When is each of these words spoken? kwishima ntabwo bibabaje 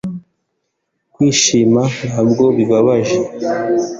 kwishima 1.13 1.81
ntabwo 2.07 2.43
bibabaje 2.57 3.17